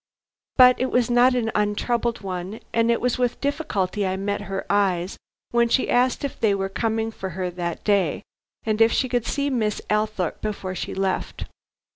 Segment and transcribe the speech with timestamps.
[0.57, 4.65] But it was not an untroubled one, and it was with difficulty I met her
[4.67, 5.15] eyes
[5.51, 8.23] when she asked if they were coming for her that day,
[8.63, 11.45] and if she could see Miss Althorpe before she left.